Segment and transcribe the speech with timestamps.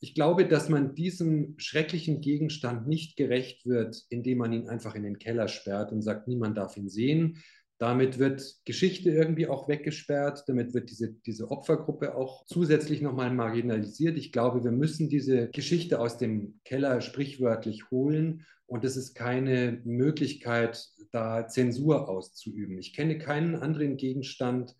[0.00, 5.02] ich glaube, dass man diesem schrecklichen Gegenstand nicht gerecht wird, indem man ihn einfach in
[5.02, 7.38] den Keller sperrt und sagt, niemand darf ihn sehen.
[7.76, 14.16] Damit wird Geschichte irgendwie auch weggesperrt, damit wird diese, diese Opfergruppe auch zusätzlich nochmal marginalisiert.
[14.16, 19.80] Ich glaube, wir müssen diese Geschichte aus dem Keller sprichwörtlich holen und es ist keine
[19.84, 22.78] Möglichkeit, da Zensur auszuüben.
[22.78, 24.74] Ich kenne keinen anderen Gegenstand,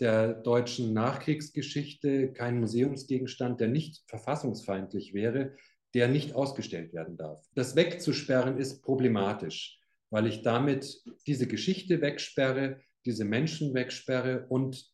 [0.00, 5.54] der deutschen Nachkriegsgeschichte kein Museumsgegenstand, der nicht verfassungsfeindlich wäre,
[5.94, 7.44] der nicht ausgestellt werden darf.
[7.54, 9.78] Das wegzusperren ist problematisch,
[10.10, 14.90] weil ich damit diese Geschichte wegsperre, diese Menschen wegsperre und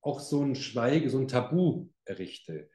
[0.00, 2.68] auch so ein Schweige, so ein Tabu errichte.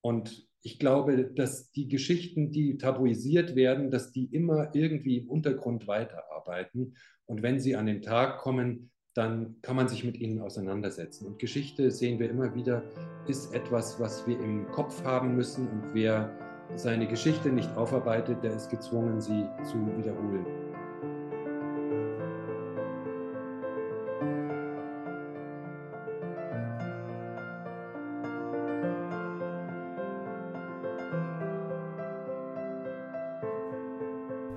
[0.00, 5.86] Und ich glaube, dass die Geschichten, die tabuisiert werden, dass die immer irgendwie im Untergrund
[5.86, 6.96] weiterarbeiten.
[7.26, 11.26] Und wenn sie an den Tag kommen, dann kann man sich mit ihnen auseinandersetzen.
[11.26, 12.82] Und Geschichte, sehen wir immer wieder,
[13.26, 15.68] ist etwas, was wir im Kopf haben müssen.
[15.68, 16.30] Und wer
[16.76, 20.46] seine Geschichte nicht aufarbeitet, der ist gezwungen, sie zu wiederholen.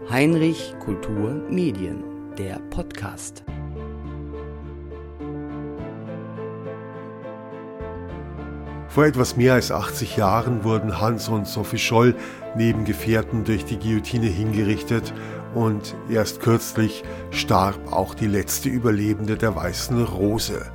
[0.10, 2.06] Heinrich Kultur Medien,
[2.38, 3.44] der Podcast.
[8.96, 12.16] Vor etwas mehr als 80 Jahren wurden Hans und Sophie Scholl
[12.56, 15.14] neben Gefährten durch die Guillotine hingerichtet
[15.54, 20.72] und erst kürzlich starb auch die letzte Überlebende der Weißen Rose.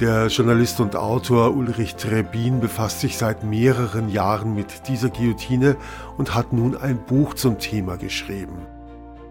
[0.00, 5.76] Der Journalist und Autor Ulrich Trebin befasst sich seit mehreren Jahren mit dieser Guillotine
[6.16, 8.66] und hat nun ein Buch zum Thema geschrieben.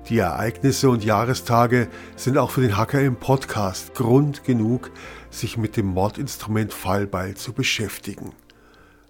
[0.09, 4.91] Die Ereignisse und Jahrestage sind auch für den Hacker im Podcast Grund genug,
[5.31, 8.33] sich mit dem Mordinstrument Fallbeil zu beschäftigen.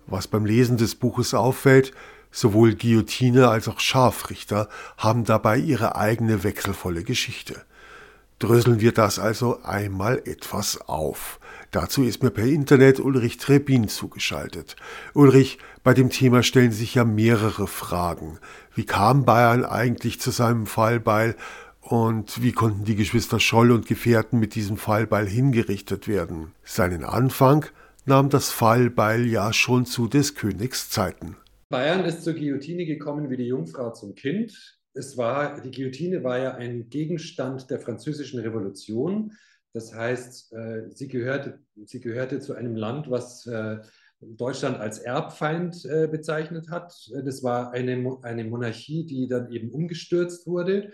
[0.07, 1.91] Was beim Lesen des Buches auffällt,
[2.31, 7.63] sowohl Guillotine als auch Scharfrichter haben dabei ihre eigene wechselvolle Geschichte.
[8.39, 11.39] Dröseln wir das also einmal etwas auf.
[11.69, 14.75] Dazu ist mir per Internet Ulrich Trebin zugeschaltet.
[15.13, 18.39] Ulrich, bei dem Thema stellen sich ja mehrere Fragen.
[18.73, 21.35] Wie kam Bayern eigentlich zu seinem Fallbeil
[21.91, 26.53] und wie konnten die Geschwister Scholl und Gefährten mit diesem Fallbeil hingerichtet werden?
[26.63, 27.65] Seinen Anfang
[28.05, 31.35] nahm das Fallbeil ja schon zu des Königs Zeiten.
[31.69, 34.79] Bayern ist zur Guillotine gekommen wie die Jungfrau zum Kind.
[34.93, 39.33] Es war, die Guillotine war ja ein Gegenstand der französischen Revolution.
[39.73, 43.79] Das heißt, äh, sie gehörte, sie gehörte zu einem Land, was äh,
[44.21, 46.93] Deutschland als Erbfeind äh, bezeichnet hat.
[47.25, 50.93] Das war eine, eine Monarchie, die dann eben umgestürzt wurde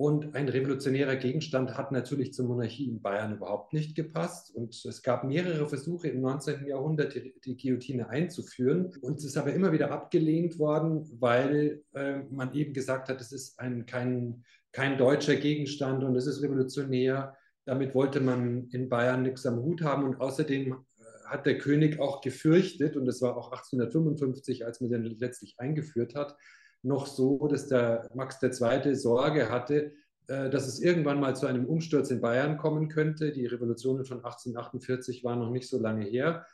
[0.00, 4.54] und ein revolutionärer Gegenstand hat natürlich zur Monarchie in Bayern überhaupt nicht gepasst.
[4.54, 6.66] Und es gab mehrere Versuche im 19.
[6.68, 8.92] Jahrhundert, die, die Guillotine einzuführen.
[9.02, 13.32] Und es ist aber immer wieder abgelehnt worden, weil äh, man eben gesagt hat, es
[13.32, 17.36] ist ein, kein, kein deutscher Gegenstand und es ist revolutionär.
[17.64, 20.04] Damit wollte man in Bayern nichts am Hut haben.
[20.04, 24.90] Und außerdem äh, hat der König auch gefürchtet, und das war auch 1855, als man
[24.90, 26.36] den letztlich eingeführt hat,
[26.82, 28.94] noch so, dass der Max II.
[28.94, 29.92] Sorge hatte,
[30.28, 33.32] äh, dass es irgendwann mal zu einem Umsturz in Bayern kommen könnte.
[33.32, 36.46] Die Revolutionen von 1848 waren noch nicht so lange her.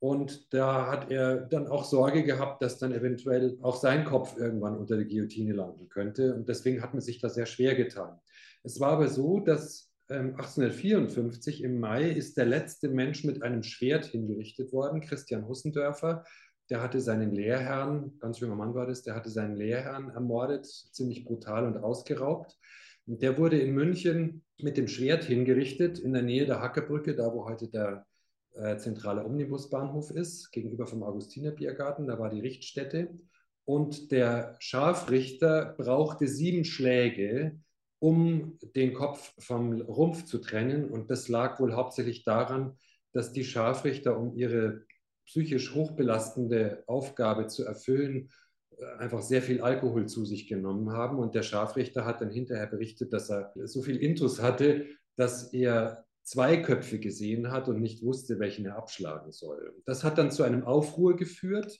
[0.00, 4.76] Und da hat er dann auch Sorge gehabt, dass dann eventuell auch sein Kopf irgendwann
[4.76, 6.34] unter der Guillotine landen könnte.
[6.34, 8.18] Und deswegen hat man sich da sehr schwer getan.
[8.62, 13.62] Es war aber so, dass 1854 ähm, im Mai ist der letzte Mensch mit einem
[13.62, 16.24] Schwert hingerichtet worden, Christian Hussendörfer
[16.70, 21.24] der hatte seinen Lehrherrn, ganz junger Mann war das, der hatte seinen Lehrherrn ermordet, ziemlich
[21.24, 22.58] brutal und ausgeraubt.
[23.06, 27.32] Und der wurde in München mit dem Schwert hingerichtet, in der Nähe der Hackerbrücke, da
[27.32, 28.06] wo heute der
[28.54, 33.18] äh, zentrale Omnibusbahnhof ist, gegenüber vom Augustinerbiergarten, da war die Richtstätte.
[33.64, 37.58] Und der Scharfrichter brauchte sieben Schläge,
[37.98, 40.90] um den Kopf vom Rumpf zu trennen.
[40.90, 42.76] Und das lag wohl hauptsächlich daran,
[43.12, 44.82] dass die Scharfrichter um ihre
[45.28, 48.30] psychisch hochbelastende Aufgabe zu erfüllen,
[48.76, 51.18] äh, einfach sehr viel Alkohol zu sich genommen haben.
[51.18, 54.86] Und der Scharfrichter hat dann hinterher berichtet, dass er so viel Intus hatte,
[55.16, 59.74] dass er zwei Köpfe gesehen hat und nicht wusste, welchen er abschlagen soll.
[59.84, 61.78] Das hat dann zu einem Aufruhr geführt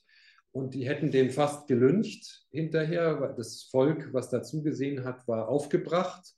[0.52, 3.34] und die hätten den fast gelüncht hinterher.
[3.36, 6.34] Das Volk, was dazu gesehen hat, war aufgebracht.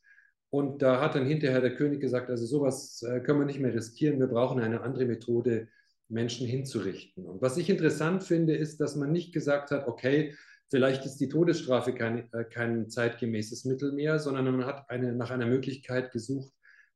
[0.50, 3.72] Und da hat dann hinterher der König gesagt, also sowas äh, können wir nicht mehr
[3.74, 5.68] riskieren, wir brauchen eine andere Methode,
[6.10, 7.26] Menschen hinzurichten.
[7.26, 10.34] Und was ich interessant finde, ist, dass man nicht gesagt hat, okay,
[10.70, 15.30] vielleicht ist die Todesstrafe kein, äh, kein zeitgemäßes Mittel mehr, sondern man hat eine, nach
[15.30, 16.52] einer Möglichkeit gesucht,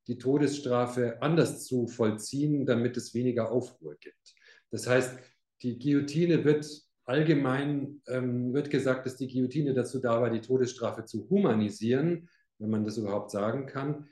[0.07, 4.35] die Todesstrafe anders zu vollziehen, damit es weniger Aufruhr gibt.
[4.71, 5.19] Das heißt,
[5.63, 6.67] die Guillotine wird
[7.07, 12.29] allgemein ähm, wird gesagt, dass die Guillotine dazu da war, die Todesstrafe zu humanisieren,
[12.59, 14.09] wenn man das überhaupt sagen kann.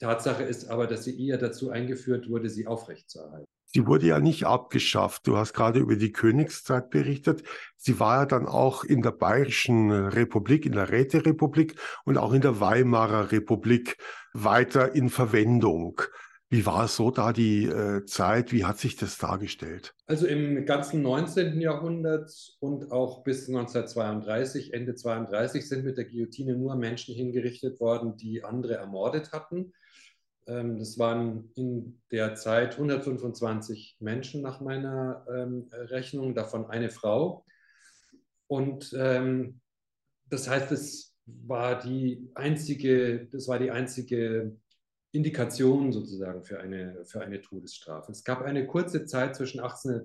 [0.00, 3.46] Tatsache ist aber, dass sie eher dazu eingeführt wurde, sie aufrechtzuerhalten.
[3.72, 5.26] Sie wurde ja nicht abgeschafft.
[5.26, 7.44] Du hast gerade über die Königszeit berichtet.
[7.76, 12.40] Sie war ja dann auch in der Bayerischen Republik, in der Räterepublik und auch in
[12.40, 13.96] der Weimarer Republik
[14.32, 16.02] weiter in Verwendung.
[16.52, 18.50] Wie war es so da die äh, Zeit?
[18.50, 19.94] Wie hat sich das dargestellt?
[20.06, 21.60] Also im ganzen 19.
[21.60, 28.16] Jahrhundert und auch bis 1932, Ende 32, sind mit der Guillotine nur Menschen hingerichtet worden,
[28.16, 29.74] die andere ermordet hatten.
[30.50, 37.44] Ähm, das waren in der Zeit 125 Menschen nach meiner ähm, Rechnung, davon eine Frau.
[38.48, 39.60] Und ähm,
[40.28, 44.56] das heißt, es war die einzige, das war die einzige
[45.12, 48.10] Indikation sozusagen für eine, für eine Todesstrafe.
[48.10, 50.04] Es gab eine kurze Zeit zwischen 18,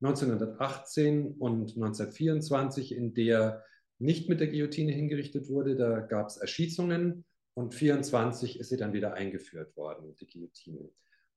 [0.00, 3.62] 1918 und 1924, in der
[3.98, 5.76] nicht mit der Guillotine hingerichtet wurde.
[5.76, 7.24] Da gab es Erschießungen
[7.54, 10.90] und 24 ist sie dann wieder eingeführt worden, die Guillotine.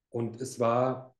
[0.09, 1.15] Und es war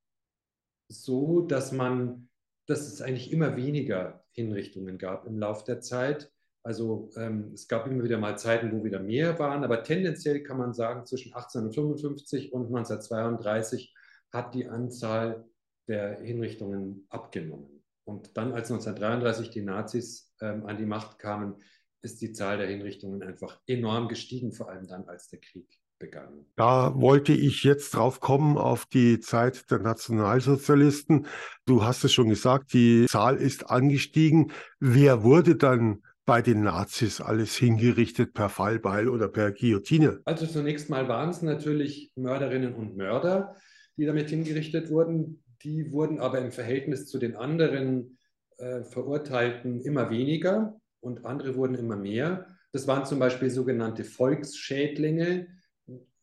[0.88, 2.28] so, dass man,
[2.66, 6.32] dass es eigentlich immer weniger Hinrichtungen gab im Laufe der Zeit.
[6.62, 10.58] Also ähm, es gab immer wieder mal Zeiten, wo wieder mehr waren, aber tendenziell kann
[10.58, 13.94] man sagen, zwischen 1855 und 1932
[14.32, 15.44] hat die Anzahl
[15.88, 17.84] der Hinrichtungen abgenommen.
[18.04, 21.56] Und dann, als 1933 die Nazis ähm, an die Macht kamen,
[22.02, 25.66] ist die Zahl der Hinrichtungen einfach enorm gestiegen, vor allem dann, als der Krieg
[25.98, 26.46] begann.
[26.56, 31.26] Da wollte ich jetzt drauf kommen, auf die Zeit der Nationalsozialisten.
[31.64, 34.52] Du hast es schon gesagt, die Zahl ist angestiegen.
[34.78, 40.20] Wer wurde dann bei den Nazis alles hingerichtet per Fallbeil oder per Guillotine?
[40.24, 43.54] Also zunächst mal waren es natürlich Mörderinnen und Mörder,
[43.96, 45.42] die damit hingerichtet wurden.
[45.62, 48.18] Die wurden aber im Verhältnis zu den anderen
[48.58, 52.46] äh, Verurteilten immer weniger und andere wurden immer mehr.
[52.72, 55.46] Das waren zum Beispiel sogenannte Volksschädlinge.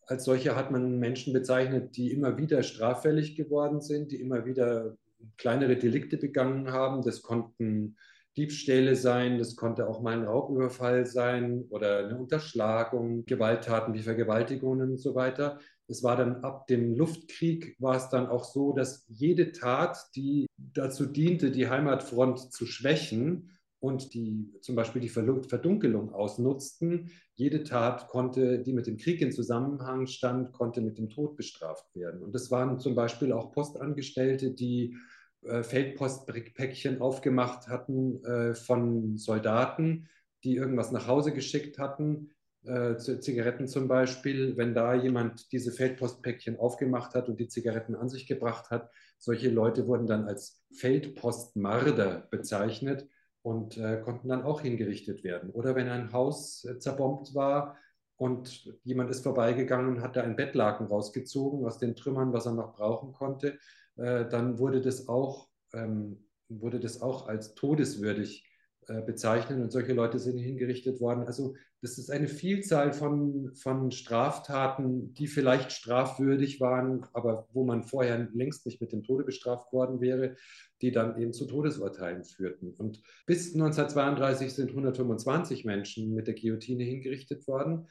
[0.05, 4.97] Als solche hat man Menschen bezeichnet, die immer wieder straffällig geworden sind, die immer wieder
[5.37, 7.01] kleinere Delikte begangen haben.
[7.01, 7.95] Das konnten
[8.35, 14.91] Diebstähle sein, das konnte auch mal ein Raubüberfall sein oder eine Unterschlagung, Gewalttaten wie Vergewaltigungen
[14.91, 15.59] und so weiter.
[15.87, 20.47] Es war dann ab dem Luftkrieg war es dann auch so, dass jede Tat, die
[20.57, 23.51] dazu diente, die Heimatfront zu schwächen
[23.83, 29.33] und die zum Beispiel die Verdunkelung ausnutzten, jede Tat konnte, die mit dem Krieg in
[29.33, 32.21] Zusammenhang stand, konnte mit dem Tod bestraft werden.
[32.21, 34.95] Und das waren zum Beispiel auch Postangestellte, die
[35.41, 40.07] äh, Feldpostpäckchen aufgemacht hatten äh, von Soldaten,
[40.45, 42.29] die irgendwas nach Hause geschickt hatten,
[42.63, 44.55] äh, Zigaretten zum Beispiel.
[44.55, 49.49] Wenn da jemand diese Feldpostpäckchen aufgemacht hat und die Zigaretten an sich gebracht hat, solche
[49.49, 53.09] Leute wurden dann als Feldpostmarder bezeichnet
[53.43, 55.51] und äh, konnten dann auch hingerichtet werden.
[55.51, 57.77] Oder wenn ein Haus äh, zerbombt war
[58.15, 62.53] und jemand ist vorbeigegangen und hat da ein Bettlaken rausgezogen aus den Trümmern, was er
[62.53, 63.59] noch brauchen konnte,
[63.97, 68.47] äh, dann wurde das auch, ähm, wurde das auch als todeswürdig
[68.89, 71.23] äh, bezeichnet und solche Leute sind hingerichtet worden.
[71.23, 77.83] Also das ist eine Vielzahl von, von Straftaten, die vielleicht strafwürdig waren, aber wo man
[77.83, 80.35] vorher längst nicht mit dem Tode bestraft worden wäre,
[80.81, 82.73] die dann eben zu Todesurteilen führten.
[82.73, 87.87] Und bis 1932 sind 125 Menschen mit der Guillotine hingerichtet worden.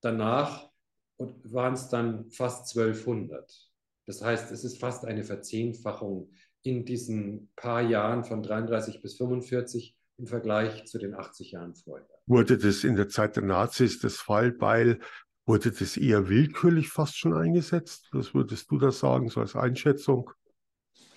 [0.00, 0.70] Danach
[1.18, 3.70] waren es dann fast 1200.
[4.06, 6.30] Das heißt, es ist fast eine Verzehnfachung
[6.62, 12.06] in diesen paar Jahren von 33 bis 45 im Vergleich zu den 80 Jahren vorher.
[12.26, 15.00] Wurde das in der Zeit der Nazis, das Fallbeil,
[15.46, 18.08] wurde das eher willkürlich fast schon eingesetzt?
[18.12, 20.30] Was würdest du da sagen, so als Einschätzung?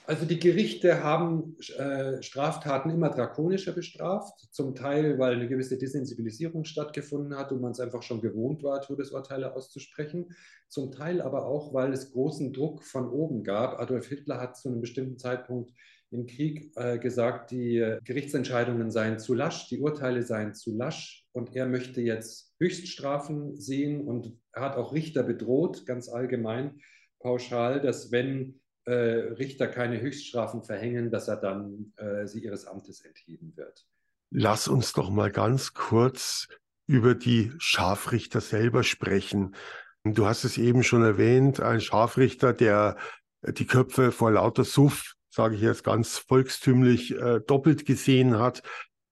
[0.08, 6.64] Also die Gerichte haben äh, Straftaten immer drakonischer bestraft, zum Teil, weil eine gewisse Desensibilisierung
[6.64, 10.36] stattgefunden hat und man es einfach schon gewohnt war, Todesurteile auszusprechen,
[10.68, 13.80] zum Teil aber auch, weil es großen Druck von oben gab.
[13.80, 15.72] Adolf Hitler hat zu einem bestimmten Zeitpunkt
[16.16, 21.56] im Krieg äh, gesagt, die Gerichtsentscheidungen seien zu lasch, die Urteile seien zu lasch und
[21.56, 26.80] er möchte jetzt Höchststrafen sehen und er hat auch Richter bedroht, ganz allgemein,
[27.20, 33.02] pauschal, dass wenn äh, Richter keine Höchststrafen verhängen, dass er dann äh, sie ihres Amtes
[33.02, 33.86] entheben wird.
[34.32, 36.48] Lass uns doch mal ganz kurz
[36.88, 39.56] über die Scharfrichter selber sprechen.
[40.04, 42.98] Du hast es eben schon erwähnt, ein Scharfrichter, der
[43.42, 48.64] die Köpfe vor lauter Suff, sage ich jetzt ganz volkstümlich, äh, doppelt gesehen hat.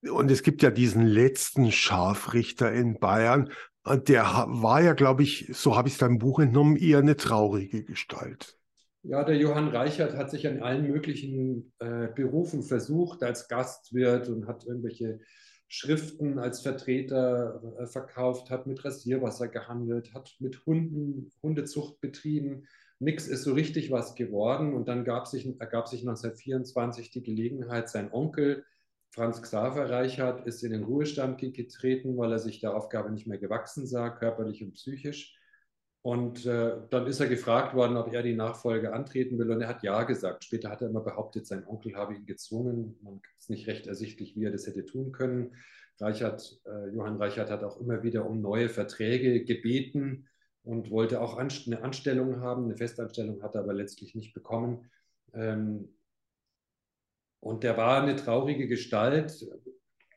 [0.10, 3.50] Und es gibt ja diesen letzten Scharfrichter in Bayern.
[3.84, 7.18] Und der war ja, glaube ich, so habe ich es deinem Buch entnommen, eher eine
[7.18, 8.58] traurige Gestalt.
[9.04, 14.48] Ja, der Johann Reichert hat sich an allen möglichen äh, Berufen versucht als Gastwirt und
[14.48, 15.20] hat irgendwelche
[15.68, 22.66] Schriften als Vertreter äh, verkauft, hat mit Rasierwasser gehandelt, hat mit Hunden Hundezucht betrieben.
[23.04, 24.74] Nichts ist so richtig was geworden.
[24.74, 28.66] Und dann gab sich, ergab sich 1924 die Gelegenheit, sein Onkel
[29.10, 33.38] Franz Xaver Reichert ist in den Ruhestand getreten, weil er sich der Aufgabe nicht mehr
[33.38, 35.38] gewachsen sah, körperlich und psychisch.
[36.02, 39.52] Und äh, dann ist er gefragt worden, ob er die Nachfolge antreten will.
[39.52, 40.46] Und er hat Ja gesagt.
[40.46, 42.98] Später hat er immer behauptet, sein Onkel habe ihn gezwungen.
[43.02, 45.56] Man ist nicht recht ersichtlich, wie er das hätte tun können.
[46.00, 50.28] Reichert, äh, Johann Reichert hat auch immer wieder um neue Verträge gebeten
[50.64, 52.66] und wollte auch eine Anstellung haben.
[52.66, 54.90] Eine Festanstellung hat er aber letztlich nicht bekommen.
[55.34, 55.90] Ähm,
[57.40, 59.46] und der war eine traurige Gestalt,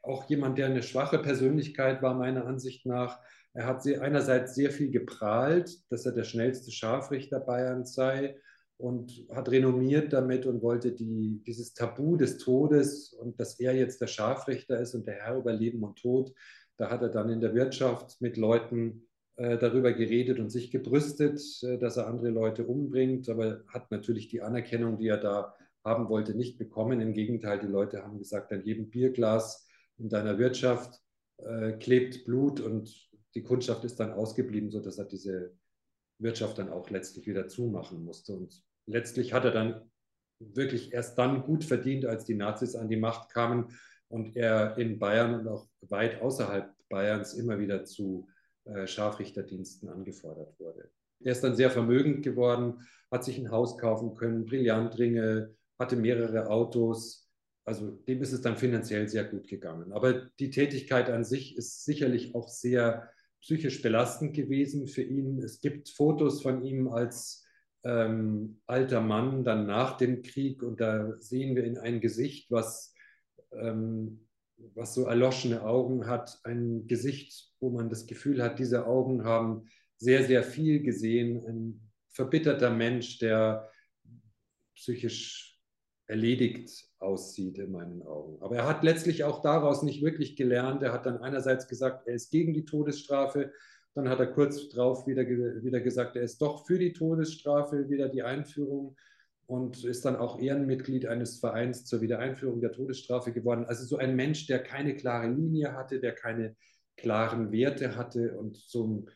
[0.03, 3.19] auch jemand, der eine schwache Persönlichkeit war, meiner Ansicht nach.
[3.53, 8.37] Er hat einerseits sehr viel geprahlt, dass er der schnellste Scharfrichter Bayerns sei
[8.77, 14.01] und hat renommiert damit und wollte die, dieses Tabu des Todes und dass er jetzt
[14.01, 16.33] der Scharfrichter ist und der Herr über Leben und Tod,
[16.77, 19.06] da hat er dann in der Wirtschaft mit Leuten
[19.37, 24.41] darüber geredet und sich gebrüstet, äh, dass er andere Leute umbringt, aber hat natürlich die
[24.41, 27.01] Anerkennung, die er da haben wollte, nicht bekommen.
[27.01, 31.01] Im Gegenteil, die Leute haben gesagt, an jedem Bierglas in deiner Wirtschaft
[31.37, 35.55] äh, klebt Blut und die Kundschaft ist dann ausgeblieben, sodass er diese
[36.19, 38.35] Wirtschaft dann auch letztlich wieder zumachen musste.
[38.35, 39.91] Und letztlich hat er dann
[40.39, 43.69] wirklich erst dann gut verdient, als die Nazis an die Macht kamen
[44.09, 48.36] und er in Bayern und auch weit außerhalb Bayerns immer wieder zu äh,
[48.87, 50.91] Scharfrichterdiensten angefordert wurde.
[51.21, 56.49] Er ist dann sehr vermögend geworden, hat sich ein Haus kaufen können, Brillantringe, hatte mehrere
[56.49, 57.29] Autos.
[57.65, 59.93] Also dem ist es dann finanziell sehr gut gegangen.
[59.93, 65.39] Aber die Tätigkeit an sich ist sicherlich auch sehr psychisch belastend gewesen für ihn.
[65.43, 67.45] Es gibt Fotos von ihm als
[67.85, 72.95] ähm, alter Mann dann nach dem Krieg und da sehen wir in ein Gesicht, was,
[73.53, 74.26] ähm,
[74.75, 79.69] was so erloschene Augen hat, ein Gesicht, wo man das Gefühl hat, diese Augen haben
[79.99, 81.45] sehr, sehr viel gesehen.
[81.47, 83.71] Ein verbitterter Mensch, der
[84.75, 85.59] psychisch
[86.07, 88.41] erledigt aussieht in meinen Augen.
[88.43, 90.83] Aber er hat letztlich auch daraus nicht wirklich gelernt.
[90.83, 93.53] Er hat dann einerseits gesagt, er ist gegen die Todesstrafe.
[93.95, 98.09] Dann hat er kurz darauf wieder, wieder gesagt, er ist doch für die Todesstrafe, wieder
[98.09, 98.97] die Einführung
[99.47, 103.65] und ist dann auch Ehrenmitglied eines Vereins zur Wiedereinführung der Todesstrafe geworden.
[103.67, 106.57] Also so ein Mensch, der keine klare Linie hatte, der keine
[106.97, 109.07] klaren Werte hatte und so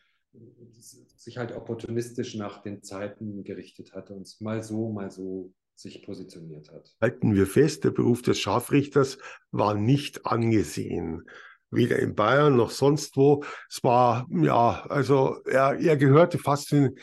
[1.17, 6.71] sich halt opportunistisch nach den Zeiten gerichtet hatte und mal so, mal so sich positioniert
[6.71, 6.95] hat.
[7.01, 9.17] Halten wir fest, der Beruf des Scharfrichters
[9.51, 11.25] war nicht angesehen.
[11.69, 13.43] Weder in Bayern noch sonst wo.
[13.69, 16.97] Es war, ja, also er, er gehörte fast in,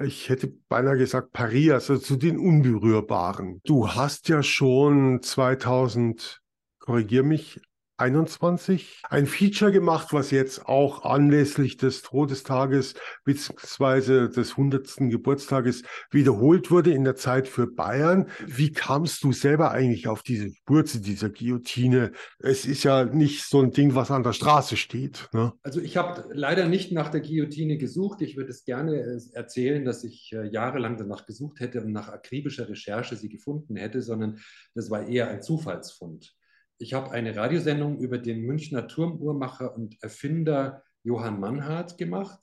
[0.00, 3.60] ich hätte beinahe gesagt Paris, also zu den Unberührbaren.
[3.64, 6.40] Du hast ja schon 2000,
[6.78, 7.60] korrigier mich,
[8.00, 14.28] 21 ein Feature gemacht, was jetzt auch anlässlich des Todestages bzw.
[14.28, 15.10] des 100.
[15.10, 18.28] Geburtstages wiederholt wurde in der Zeit für Bayern.
[18.46, 22.12] Wie kamst du selber eigentlich auf diese Spur zu dieser Guillotine?
[22.38, 25.28] Es ist ja nicht so ein Ding, was an der Straße steht.
[25.32, 25.52] Ne?
[25.62, 28.22] Also ich habe leider nicht nach der Guillotine gesucht.
[28.22, 32.08] Ich würde es gerne äh, erzählen, dass ich äh, jahrelang danach gesucht hätte und nach
[32.08, 34.40] akribischer Recherche sie gefunden hätte, sondern
[34.74, 36.34] das war eher ein Zufallsfund
[36.80, 42.40] ich habe eine Radiosendung über den Münchner Turmuhrmacher und Erfinder Johann Mannhardt gemacht.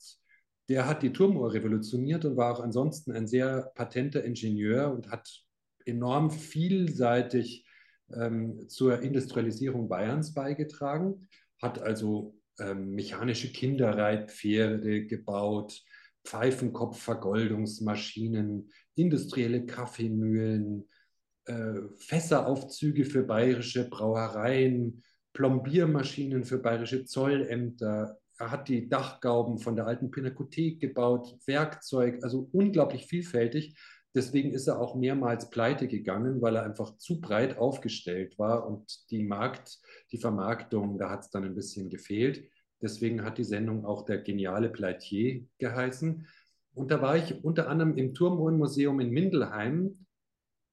[0.69, 5.27] Der hat die Turmuhr revolutioniert und war auch ansonsten ein sehr patenter Ingenieur und hat
[5.85, 7.65] enorm vielseitig
[8.13, 11.27] ähm, zur Industrialisierung Bayerns beigetragen,
[11.59, 15.81] hat also ähm, mechanische Kinderreitpferde gebaut,
[16.25, 20.87] Pfeifenkopfvergoldungsmaschinen, industrielle Kaffeemühlen,
[21.97, 28.17] Fässeraufzüge für bayerische Brauereien, Plombiermaschinen für bayerische Zollämter.
[28.39, 33.75] Er hat die Dachgauben von der alten Pinakothek gebaut, Werkzeug, also unglaublich vielfältig.
[34.15, 39.11] Deswegen ist er auch mehrmals pleite gegangen, weil er einfach zu breit aufgestellt war und
[39.11, 39.79] die Markt,
[40.11, 42.49] die Vermarktung, da hat es dann ein bisschen gefehlt.
[42.81, 46.27] Deswegen hat die Sendung auch der geniale Pleitier geheißen.
[46.73, 50.06] Und da war ich unter anderem im Turmuhrenmuseum in Mindelheim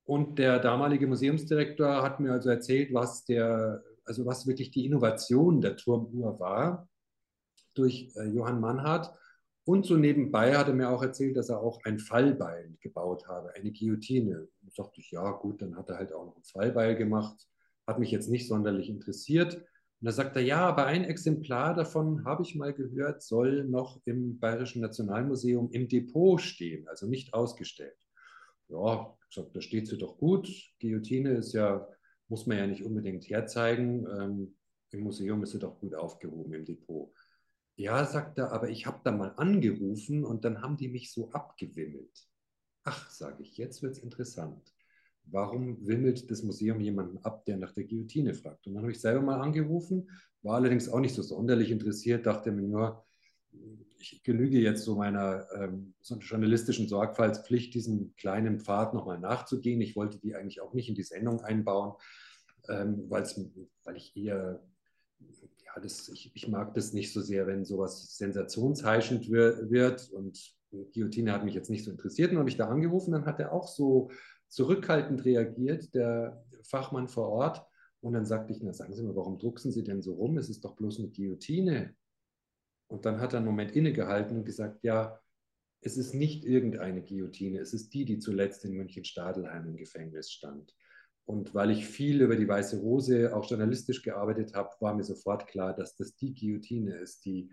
[0.05, 5.61] und der damalige Museumsdirektor hat mir also erzählt, was der, also was wirklich die Innovation
[5.61, 6.89] der Turmuhr war
[7.75, 9.13] durch äh, Johann Mannhardt.
[9.65, 13.55] Und so nebenbei hat er mir auch erzählt, dass er auch ein Fallbeil gebaut habe,
[13.55, 14.47] eine Guillotine.
[14.63, 17.49] Und dachte ich, ja gut, dann hat er halt auch noch ein Fallbeil gemacht.
[17.87, 19.55] Hat mich jetzt nicht sonderlich interessiert.
[19.55, 19.65] Und
[20.07, 24.39] da sagt er, ja, aber ein Exemplar davon, habe ich mal gehört, soll noch im
[24.39, 28.04] Bayerischen Nationalmuseum im Depot stehen, also nicht ausgestellt.
[28.69, 30.49] Ja, gesagt, da steht sie doch gut.
[30.81, 31.87] Guillotine ist ja,
[32.29, 34.07] muss man ja nicht unbedingt herzeigen.
[34.07, 34.57] Ähm,
[34.91, 37.13] Im Museum ist sie doch gut aufgehoben im Depot.
[37.77, 41.31] Ja, sagt er, aber ich habe da mal angerufen und dann haben die mich so
[41.33, 42.29] abgewimmelt.
[42.85, 44.73] Ach, sage ich, jetzt wird es interessant.
[45.25, 48.67] Warum wimmelt das Museum jemanden ab, der nach der Guillotine fragt?
[48.67, 50.11] Und dann habe ich selber mal angerufen,
[50.43, 53.05] war allerdings auch nicht so sonderlich interessiert, dachte mir nur,
[54.13, 59.81] ich genüge jetzt so meiner ähm, journalistischen Sorgfaltspflicht, diesem kleinen Pfad nochmal nachzugehen.
[59.81, 61.95] Ich wollte die eigentlich auch nicht in die Sendung einbauen,
[62.69, 64.63] ähm, weil ich eher,
[65.19, 70.55] ja, das, ich, ich, mag das nicht so sehr, wenn sowas sensationsheischend wird und
[70.93, 72.33] Guillotine hat mich jetzt nicht so interessiert.
[72.33, 74.11] Und habe ich da angerufen, dann hat er auch so
[74.49, 77.65] zurückhaltend reagiert, der Fachmann vor Ort.
[78.01, 80.37] Und dann sagte ich, na sagen Sie mal, warum drucksen Sie denn so rum?
[80.37, 81.95] Es ist doch bloß eine Guillotine.
[82.95, 85.21] Und dann hat er einen Moment innegehalten und gesagt, ja,
[85.81, 90.73] es ist nicht irgendeine Guillotine, es ist die, die zuletzt in München-Stadelheim im Gefängnis stand.
[91.25, 95.49] Und weil ich viel über die Weiße Rose auch journalistisch gearbeitet habe, war mir sofort
[95.49, 97.51] klar, dass das die Guillotine ist, die,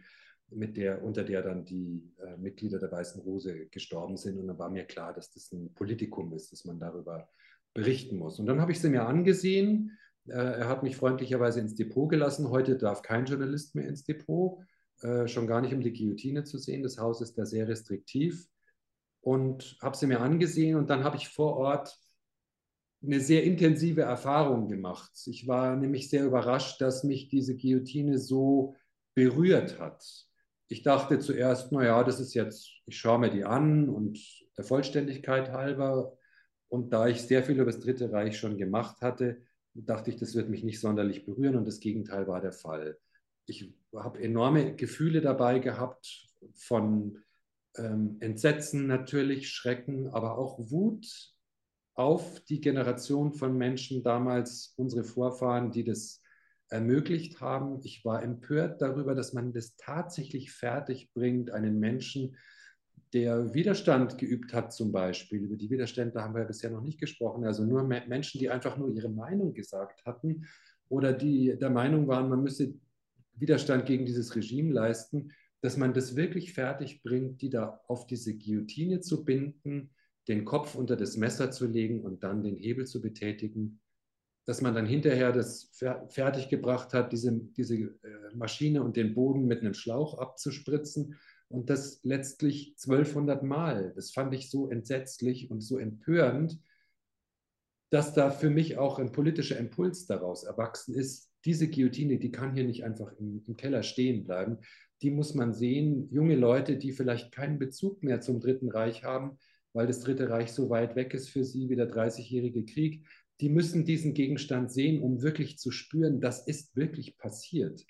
[0.51, 4.37] mit der, unter der dann die äh, Mitglieder der Weißen Rose gestorben sind.
[4.37, 7.27] Und dann war mir klar, dass das ein Politikum ist, dass man darüber
[7.73, 8.37] berichten muss.
[8.37, 9.97] Und dann habe ich sie mir angesehen.
[10.27, 12.49] Äh, er hat mich freundlicherweise ins Depot gelassen.
[12.49, 14.59] Heute darf kein Journalist mehr ins Depot.
[15.01, 16.83] Äh, schon gar nicht um die Guillotine zu sehen.
[16.83, 18.47] Das Haus ist da sehr restriktiv.
[19.21, 21.95] Und habe sie mir angesehen und dann habe ich vor Ort
[23.03, 25.11] eine sehr intensive Erfahrung gemacht.
[25.27, 28.75] Ich war nämlich sehr überrascht, dass mich diese Guillotine so
[29.13, 30.03] berührt hat.
[30.67, 34.19] Ich dachte zuerst, naja, das ist jetzt, ich schaue mir die an und
[34.57, 36.17] der Vollständigkeit halber.
[36.67, 39.41] Und da ich sehr viel über das Dritte Reich schon gemacht hatte,
[39.73, 42.97] dachte ich, das wird mich nicht sonderlich berühren und das Gegenteil war der Fall
[43.51, 47.19] ich habe enorme Gefühle dabei gehabt von
[47.77, 51.07] ähm, Entsetzen natürlich, Schrecken, aber auch Wut
[51.93, 56.21] auf die Generation von Menschen damals, unsere Vorfahren, die das
[56.69, 57.81] ermöglicht haben.
[57.83, 62.37] Ich war empört darüber, dass man das tatsächlich fertig bringt, einen Menschen,
[63.13, 65.43] der Widerstand geübt hat zum Beispiel.
[65.43, 67.43] Über die Widerstände haben wir bisher noch nicht gesprochen.
[67.43, 70.47] Also nur Menschen, die einfach nur ihre Meinung gesagt hatten
[70.87, 72.73] oder die der Meinung waren, man müsse
[73.41, 78.37] Widerstand gegen dieses Regime leisten, dass man das wirklich fertig bringt, die da auf diese
[78.37, 79.91] Guillotine zu binden,
[80.27, 83.79] den Kopf unter das Messer zu legen und dann den Hebel zu betätigen,
[84.45, 85.71] dass man dann hinterher das
[86.09, 91.15] fertig gebracht hat, diese, diese äh, Maschine und den Boden mit einem Schlauch abzuspritzen
[91.47, 93.93] und das letztlich 1200 Mal.
[93.95, 96.59] Das fand ich so entsetzlich und so empörend,
[97.91, 102.53] dass da für mich auch ein politischer Impuls daraus erwachsen ist, diese Guillotine, die kann
[102.53, 104.57] hier nicht einfach im, im, Keller stehen bleiben.
[105.01, 106.09] Die muss man sehen.
[106.11, 109.37] Junge Leute, die vielleicht keinen Bezug mehr zum Dritten Reich haben,
[109.73, 113.05] weil das Dritte Reich so weit weg ist für sie wie der Dreißigjährige Krieg,
[113.39, 117.83] die müssen diesen Gegenstand sehen, um wirklich zu spüren, das ist wirklich passiert.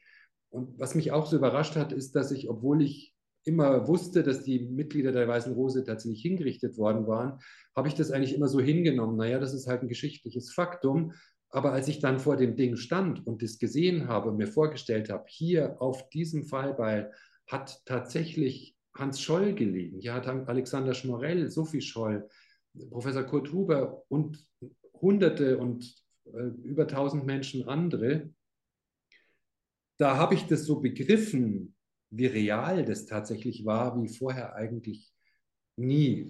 [0.49, 4.43] Und was mich auch so überrascht hat, ist, dass ich, obwohl ich immer wusste, dass
[4.43, 7.39] die Mitglieder der Weißen Rose tatsächlich hingerichtet worden waren,
[7.75, 9.17] habe ich das eigentlich immer so hingenommen.
[9.17, 11.13] Naja, das ist halt ein geschichtliches Faktum.
[11.51, 15.09] Aber als ich dann vor dem Ding stand und das gesehen habe und mir vorgestellt
[15.09, 17.11] habe, hier auf diesem Fallbeil
[17.47, 22.27] hat tatsächlich Hans Scholl gelegen, hier hat Alexander Schmorell, Sophie Scholl,
[22.89, 24.45] Professor Kurt Huber und
[24.93, 25.93] Hunderte und
[26.25, 28.29] äh, über tausend Menschen andere,
[29.97, 31.75] da habe ich das so begriffen,
[32.09, 35.13] wie real das tatsächlich war, wie vorher eigentlich
[35.77, 36.29] nie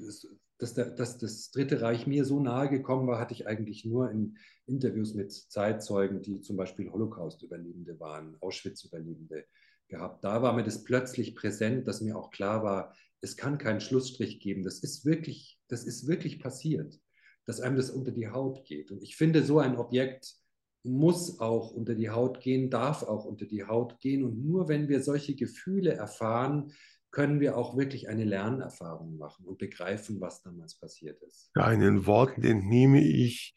[0.62, 4.12] dass, der, dass, das Dritte Reich mir so nahe gekommen war, hatte ich eigentlich nur
[4.12, 9.46] in Interviews mit Zeitzeugen, die zum Beispiel Holocaust-Überlebende waren, Auschwitz-Überlebende
[9.88, 10.24] gehabt.
[10.24, 14.40] Da war mir das plötzlich präsent, dass mir auch klar war, es kann keinen Schlussstrich
[14.40, 14.64] geben.
[14.64, 17.00] Das ist wirklich, das ist wirklich passiert,
[17.46, 18.92] dass einem das unter die Haut geht.
[18.92, 20.36] Und ich finde, so ein Objekt
[20.84, 24.24] muss auch unter die Haut gehen, darf auch unter die Haut gehen.
[24.24, 26.72] Und nur wenn wir solche Gefühle erfahren,
[27.12, 31.52] können wir auch wirklich eine Lernerfahrung machen und begreifen, was damals passiert ist.
[31.54, 33.56] Deinen Worten entnehme ich,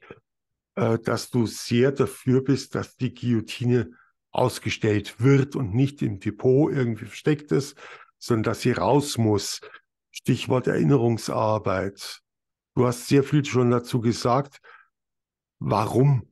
[0.75, 3.93] äh, dass du sehr dafür bist, dass die Guillotine
[4.33, 7.77] ausgestellt wird und nicht im Depot irgendwie versteckt ist,
[8.19, 9.61] sondern dass sie raus muss.
[10.11, 12.21] Stichwort Erinnerungsarbeit.
[12.75, 14.61] Du hast sehr viel schon dazu gesagt.
[15.61, 16.29] Warum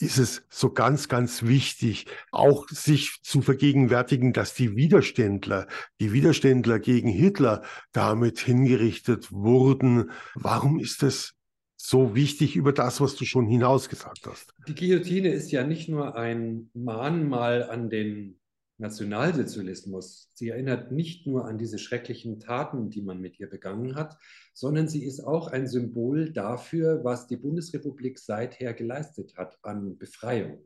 [0.00, 5.66] ist es so ganz, ganz wichtig, auch sich zu vergegenwärtigen, dass die Widerständler,
[6.00, 10.10] die Widerständler gegen Hitler damit hingerichtet wurden.
[10.34, 11.34] Warum ist es
[11.76, 14.54] so wichtig über das, was du schon hinausgesagt hast?
[14.68, 18.39] Die Guillotine ist ja nicht nur ein Mahnmal an den
[18.80, 20.30] Nationalsozialismus.
[20.34, 24.16] Sie erinnert nicht nur an diese schrecklichen Taten, die man mit ihr begangen hat,
[24.54, 30.64] sondern sie ist auch ein Symbol dafür, was die Bundesrepublik seither geleistet hat an Befreiung,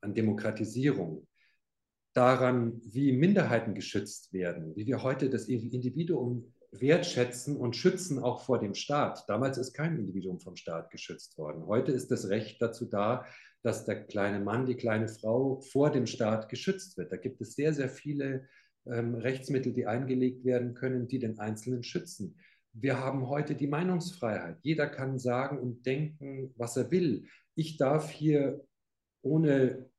[0.00, 1.26] an Demokratisierung,
[2.14, 8.58] daran, wie Minderheiten geschützt werden, wie wir heute das Individuum wertschätzen und schützen auch vor
[8.58, 9.28] dem Staat.
[9.28, 11.66] Damals ist kein Individuum vom Staat geschützt worden.
[11.66, 13.26] Heute ist das Recht dazu da,
[13.62, 17.12] dass der kleine Mann, die kleine Frau vor dem Staat geschützt wird.
[17.12, 18.48] Da gibt es sehr, sehr viele
[18.86, 22.36] ähm, Rechtsmittel, die eingelegt werden können, die den Einzelnen schützen.
[22.72, 24.58] Wir haben heute die Meinungsfreiheit.
[24.62, 27.26] Jeder kann sagen und denken, was er will.
[27.54, 28.64] Ich darf hier
[29.22, 29.90] ohne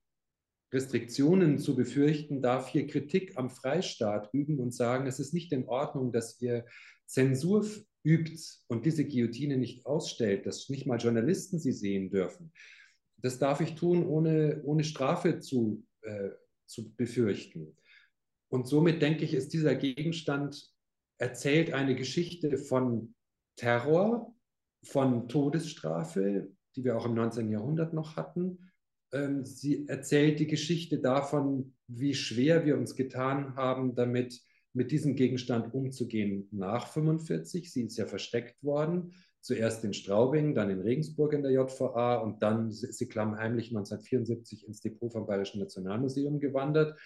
[0.73, 5.67] Restriktionen zu befürchten, darf hier Kritik am Freistaat üben und sagen, es ist nicht in
[5.67, 6.65] Ordnung, dass ihr
[7.05, 7.65] Zensur
[8.03, 12.53] übt und diese Guillotine nicht ausstellt, dass nicht mal Journalisten sie sehen dürfen.
[13.21, 16.29] Das darf ich tun, ohne, ohne Strafe zu, äh,
[16.65, 17.75] zu befürchten.
[18.49, 20.71] Und somit denke ich, ist dieser Gegenstand
[21.17, 23.13] erzählt eine Geschichte von
[23.55, 24.35] Terror,
[24.83, 27.51] von Todesstrafe, die wir auch im 19.
[27.51, 28.71] Jahrhundert noch hatten.
[29.13, 34.41] Ähm, sie erzählt die Geschichte davon, wie schwer wir uns getan haben, damit
[34.73, 37.71] mit diesem Gegenstand umzugehen nach 45.
[37.71, 42.41] Sie ist ja versteckt worden zuerst in Straubing, dann in Regensburg in der JVA und
[42.43, 46.97] dann ist sie klammheimlich 1974 ins Depot vom Bayerischen Nationalmuseum gewandert.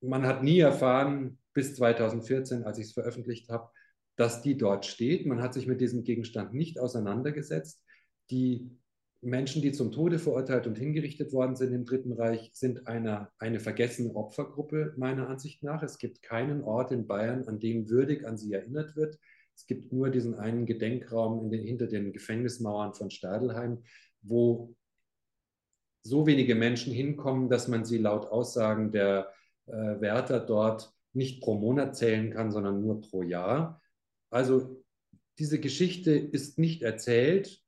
[0.00, 3.70] Man hat nie erfahren, bis 2014, als ich es veröffentlicht habe,
[4.16, 5.26] dass die dort steht.
[5.26, 7.82] Man hat sich mit diesem Gegenstand nicht auseinandergesetzt.
[8.30, 8.70] Die
[9.20, 13.60] Menschen, die zum Tode verurteilt und hingerichtet worden sind im Dritten Reich, sind eine, eine
[13.60, 15.82] vergessene Opfergruppe meiner Ansicht nach.
[15.82, 19.18] Es gibt keinen Ort in Bayern, an dem würdig an sie erinnert wird.
[19.62, 23.84] Es gibt nur diesen einen Gedenkraum den, hinter den Gefängnismauern von Stadelheim,
[24.20, 24.74] wo
[26.02, 29.32] so wenige Menschen hinkommen, dass man sie laut Aussagen der
[29.66, 33.80] äh, Wärter dort nicht pro Monat zählen kann, sondern nur pro Jahr.
[34.30, 34.84] Also
[35.38, 37.62] diese Geschichte ist nicht erzählt,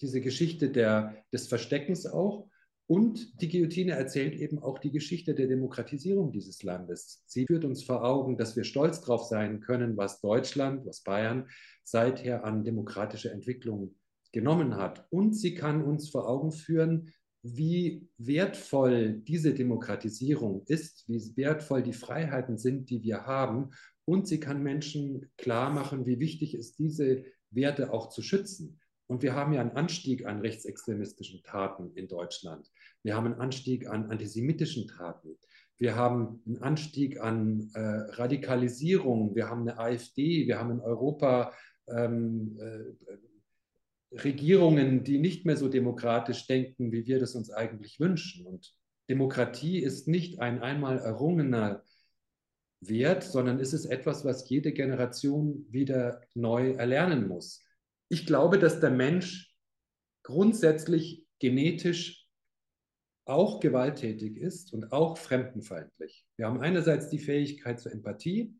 [0.00, 2.48] diese Geschichte der, des Versteckens auch.
[2.92, 7.22] Und die Guillotine erzählt eben auch die Geschichte der Demokratisierung dieses Landes.
[7.24, 11.48] Sie führt uns vor Augen, dass wir stolz darauf sein können, was Deutschland, was Bayern
[11.84, 13.94] seither an demokratischer Entwicklung
[14.30, 15.06] genommen hat.
[15.08, 17.08] Und sie kann uns vor Augen führen,
[17.42, 23.70] wie wertvoll diese Demokratisierung ist, wie wertvoll die Freiheiten sind, die wir haben.
[24.04, 28.81] Und sie kann Menschen klar machen, wie wichtig es ist, diese Werte auch zu schützen.
[29.12, 32.66] Und wir haben ja einen Anstieg an rechtsextremistischen Taten in Deutschland.
[33.02, 35.36] Wir haben einen Anstieg an antisemitischen Taten.
[35.76, 39.34] Wir haben einen Anstieg an äh, Radikalisierung.
[39.34, 40.46] Wir haben eine AfD.
[40.46, 41.52] Wir haben in Europa
[41.88, 48.46] ähm, äh, Regierungen, die nicht mehr so demokratisch denken, wie wir das uns eigentlich wünschen.
[48.46, 48.74] Und
[49.10, 51.82] Demokratie ist nicht ein einmal errungener
[52.80, 57.61] Wert, sondern ist es etwas, was jede Generation wieder neu erlernen muss
[58.12, 59.56] ich glaube, dass der Mensch
[60.22, 62.28] grundsätzlich genetisch
[63.24, 66.26] auch gewalttätig ist und auch fremdenfeindlich.
[66.36, 68.54] Wir haben einerseits die Fähigkeit zur Empathie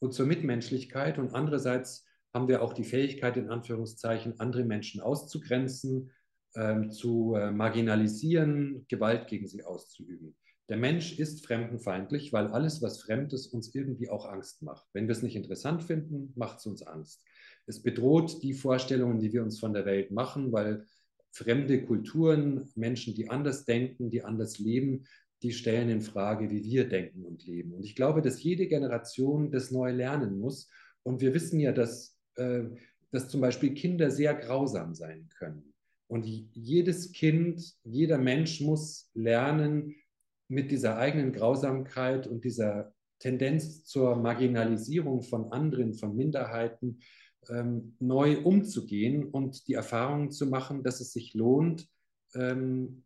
[0.00, 6.10] und zur Mitmenschlichkeit und andererseits haben wir auch die Fähigkeit, in Anführungszeichen, andere Menschen auszugrenzen,
[6.56, 10.36] ähm, zu äh, marginalisieren, Gewalt gegen sie auszuüben.
[10.68, 14.88] Der Mensch ist fremdenfeindlich, weil alles, was fremd ist, uns irgendwie auch Angst macht.
[14.92, 17.22] Wenn wir es nicht interessant finden, macht es uns Angst.
[17.66, 20.84] Es bedroht die Vorstellungen, die wir uns von der Welt machen, weil
[21.30, 25.04] fremde Kulturen, Menschen, die anders denken, die anders leben,
[25.42, 27.72] die stellen in Frage, wie wir denken und leben.
[27.72, 30.68] Und ich glaube, dass jede Generation das neu lernen muss.
[31.02, 32.62] Und wir wissen ja, dass, äh,
[33.10, 35.74] dass zum Beispiel Kinder sehr grausam sein können.
[36.06, 39.94] Und jedes Kind, jeder Mensch muss lernen,
[40.48, 46.98] mit dieser eigenen Grausamkeit und dieser Tendenz zur Marginalisierung von anderen, von Minderheiten,
[47.48, 51.88] ähm, neu umzugehen und die Erfahrung zu machen, dass es sich lohnt,
[52.34, 53.04] ähm,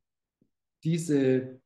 [0.84, 1.60] diese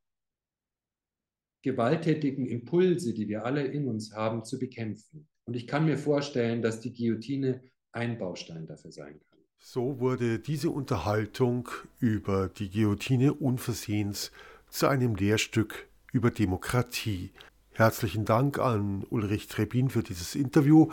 [1.62, 5.28] gewalttätigen Impulse, die wir alle in uns haben, zu bekämpfen.
[5.44, 9.40] Und ich kann mir vorstellen, dass die Guillotine ein Baustein dafür sein kann.
[9.58, 14.32] So wurde diese Unterhaltung über die Guillotine unversehens
[14.70, 17.30] zu einem Lehrstück über Demokratie.
[17.72, 20.88] Herzlichen Dank an Ulrich Trebin für dieses Interview.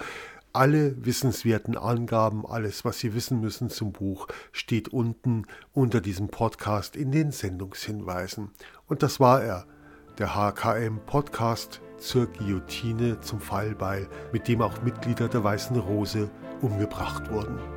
[0.57, 6.95] Alle wissenswerten Angaben, alles, was Sie wissen müssen zum Buch, steht unten unter diesem Podcast
[6.95, 8.49] in den Sendungshinweisen.
[8.87, 9.67] Und das war er,
[10.17, 17.76] der HKM-Podcast zur Guillotine zum Fallbeil, mit dem auch Mitglieder der Weißen Rose umgebracht wurden.